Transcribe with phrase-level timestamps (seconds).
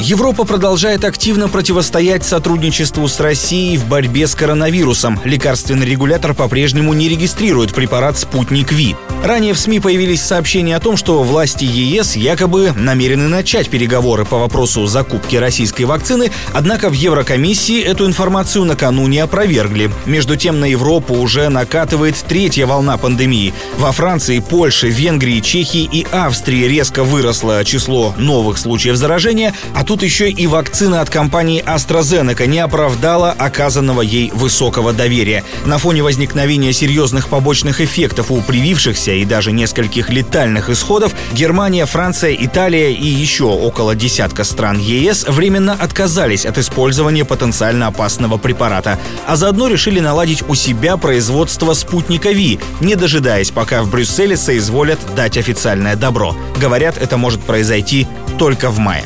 [0.00, 5.20] Европа продолжает активно противостоять сотрудничеству с Россией в борьбе с коронавирусом.
[5.24, 8.96] Лекарственный регулятор по-прежнему не регистрирует препарат «Спутник Ви».
[9.22, 14.38] Ранее в СМИ появились сообщения о том, что власти ЕС якобы намерены начать переговоры по
[14.38, 19.90] вопросу закупки российской вакцины, однако в Еврокомиссии эту информацию накануне опровергли.
[20.06, 23.52] Между тем на Европу уже накатывает третья волна пандемии.
[23.76, 30.04] Во Франции, Польше, Венгрии, Чехии и Австрии резко выросло число новых случаев заражения, а тут
[30.04, 35.42] еще и вакцина от компании AstraZeneca не оправдала оказанного ей высокого доверия.
[35.64, 42.36] На фоне возникновения серьезных побочных эффектов у привившихся и даже нескольких летальных исходов, Германия, Франция,
[42.38, 49.34] Италия и еще около десятка стран ЕС временно отказались от использования потенциально опасного препарата, а
[49.34, 55.36] заодно решили наладить у себя производство спутника Ви, не дожидаясь, пока в Брюсселе соизволят дать
[55.36, 56.36] официальное добро.
[56.60, 58.06] Говорят, это может произойти
[58.38, 59.04] только в мае.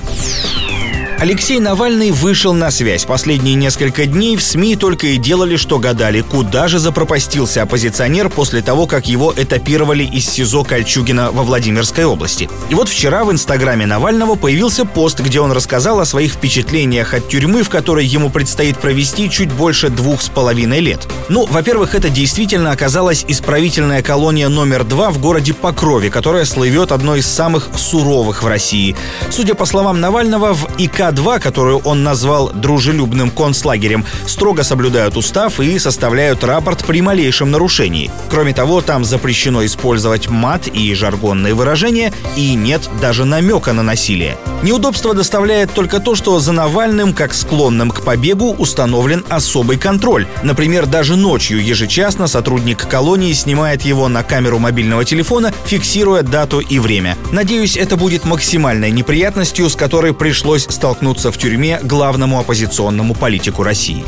[1.19, 3.05] Алексей Навальный вышел на связь.
[3.05, 8.63] Последние несколько дней в СМИ только и делали, что гадали, куда же запропастился оппозиционер после
[8.63, 12.51] того, как его этапировали из СИЗО Кольчугина во Владимирской области.
[12.69, 17.29] И вот вчера в инстаграме Навального появился пост, где он рассказал о своих впечатлениях от
[17.29, 21.07] тюрьмы, в которой ему предстоит провести чуть больше двух с половиной лет.
[21.29, 27.21] Ну, во-первых, это действительно оказалась исправительная колония номер два в городе Покрове, которая слывет одной
[27.21, 28.97] из самых суровых в России.
[29.31, 35.61] Судя по словам Навального, в ИК к-2, которую он назвал дружелюбным концлагерем, строго соблюдают устав
[35.61, 38.11] и составляют рапорт при малейшем нарушении.
[38.31, 44.37] Кроме того, там запрещено использовать мат и жаргонные выражения, и нет даже намека на насилие.
[44.63, 50.27] Неудобство доставляет только то, что за Навальным, как склонным к побегу, установлен особый контроль.
[50.43, 56.79] Например, даже ночью ежечасно сотрудник колонии снимает его на камеру мобильного телефона, фиксируя дату и
[56.79, 57.19] время.
[57.31, 63.65] Надеюсь, это будет максимальной неприятностью, с которой пришлось столкнуться столкнуться в тюрьме главному оппозиционному политику
[63.65, 64.05] России.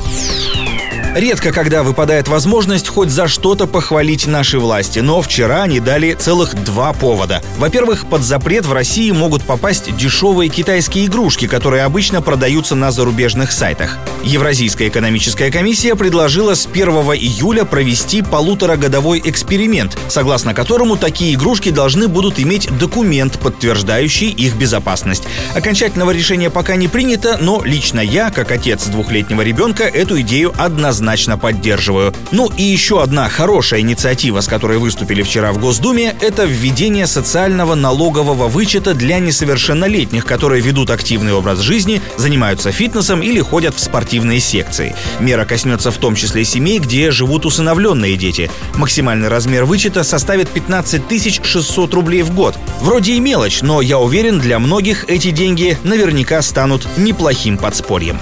[1.16, 6.54] Редко когда выпадает возможность хоть за что-то похвалить наши власти, но вчера они дали целых
[6.62, 7.40] два повода.
[7.56, 13.52] Во-первых, под запрет в России могут попасть дешевые китайские игрушки, которые обычно продаются на зарубежных
[13.52, 13.96] сайтах.
[14.24, 22.08] Евразийская экономическая комиссия предложила с 1 июля провести полуторагодовой эксперимент, согласно которому такие игрушки должны
[22.08, 25.22] будут иметь документ, подтверждающий их безопасность.
[25.54, 31.05] Окончательного решения пока не принято, но лично я, как отец двухлетнего ребенка, эту идею однозначно
[31.06, 32.12] однозначно поддерживаю.
[32.32, 37.76] Ну и еще одна хорошая инициатива, с которой выступили вчера в Госдуме, это введение социального
[37.76, 44.40] налогового вычета для несовершеннолетних, которые ведут активный образ жизни, занимаются фитнесом или ходят в спортивные
[44.40, 44.96] секции.
[45.20, 48.50] Мера коснется в том числе семей, где живут усыновленные дети.
[48.74, 52.56] Максимальный размер вычета составит 15 600 рублей в год.
[52.80, 58.18] Вроде и мелочь, но я уверен, для многих эти деньги наверняка станут неплохим подспорьем.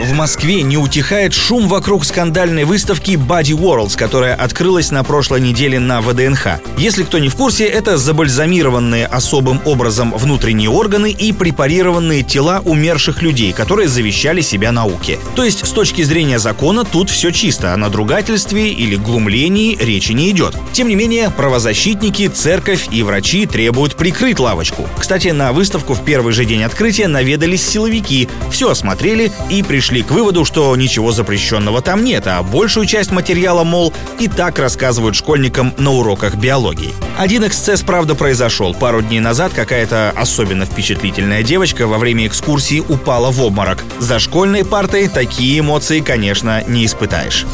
[0.00, 5.80] В Москве не утихает шум вокруг скандальной выставки Body Worlds, которая открылась на прошлой неделе
[5.80, 6.60] на ВДНХ.
[6.78, 13.22] Если кто не в курсе, это забальзамированные особым образом внутренние органы и препарированные тела умерших
[13.22, 15.18] людей, которые завещали себя науке.
[15.34, 20.30] То есть, с точки зрения закона, тут все чисто, о надругательстве или глумлении речи не
[20.30, 20.56] идет.
[20.72, 24.88] Тем не менее, правозащитники, церковь и врачи требуют прикрыть лавочку.
[24.96, 30.02] Кстати, на выставку в первый же день открытия наведались силовики, все осмотрели и пришли пришли
[30.02, 35.16] к выводу, что ничего запрещенного там нет, а большую часть материала, мол, и так рассказывают
[35.16, 36.92] школьникам на уроках биологии.
[37.16, 38.74] Один эксцесс, правда, произошел.
[38.74, 43.82] Пару дней назад какая-то особенно впечатлительная девочка во время экскурсии упала в обморок.
[43.98, 47.46] За школьной партой такие эмоции, конечно, не испытаешь.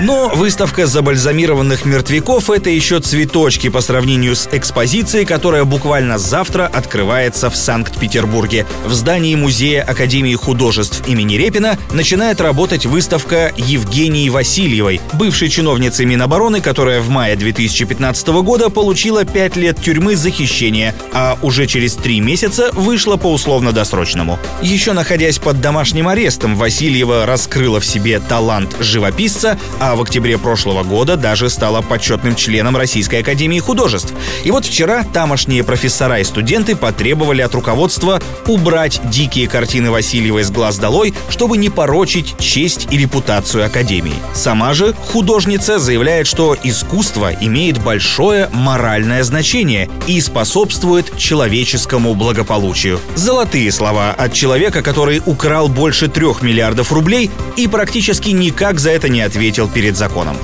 [0.00, 7.50] Но выставка забальзамированных мертвяков— это еще цветочки по сравнению с экспозицией, которая буквально завтра открывается
[7.50, 8.66] в Санкт-Петербурге.
[8.86, 16.62] В здании Музея Академии художеств имени Репина начинает работать выставка Евгении Васильевой, бывшей чиновницы Минобороны,
[16.62, 22.20] которая в мае 2015 года получила 5 лет тюрьмы за хищение, а уже через 3
[22.20, 24.38] месяца вышла по условно-досрочному.
[24.62, 30.38] Еще находясь под домашним арестом, Васильева раскрыла в себе талант живописца, а а в октябре
[30.38, 34.14] прошлого года даже стала почетным членом Российской Академии Художеств.
[34.44, 40.50] И вот вчера тамошние профессора и студенты потребовали от руководства убрать дикие картины Васильева из
[40.52, 44.14] глаз долой, чтобы не порочить честь и репутацию Академии.
[44.32, 53.00] Сама же художница заявляет, что искусство имеет большое моральное значение и способствует человеческому благополучию.
[53.16, 59.08] Золотые слова от человека, который украл больше трех миллиардов рублей и практически никак за это
[59.08, 60.36] не ответил перед законом.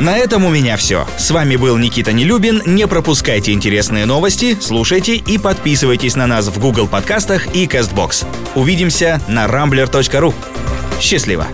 [0.00, 1.06] На этом у меня все.
[1.18, 2.62] С вами был Никита Нелюбин.
[2.64, 8.26] Не пропускайте интересные новости, слушайте и подписывайтесь на нас в Google подкастах и CastBox.
[8.54, 10.32] Увидимся на rambler.ru.
[11.02, 11.48] Счастливо!